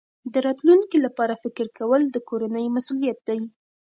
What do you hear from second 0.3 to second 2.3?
د راتلونکي لپاره فکر کول د